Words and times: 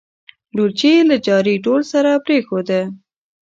ډولچي 0.55 0.89
یې 0.95 1.01
له 1.09 1.15
جاري 1.27 1.55
ډول 1.65 1.81
سره 1.91 2.11
پرېښوده. 2.25 2.81